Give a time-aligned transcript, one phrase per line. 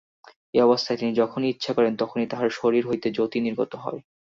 [0.53, 3.99] এ-অবস্থায় তিনি যখনই ইচ্ছা করেন, তখনই তাঁহার শরীর হইতে জ্যোতি নির্গত হয়।